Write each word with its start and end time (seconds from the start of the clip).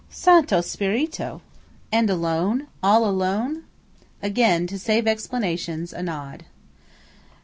"Santo 0.09 0.61
Spirito! 0.61 1.41
And 1.91 2.09
alone?–all 2.09 3.05
alone?" 3.05 3.65
Again, 4.23 4.65
to 4.65 4.79
save 4.79 5.05
explanations, 5.05 5.93
a 5.93 6.01
nod. 6.01 6.43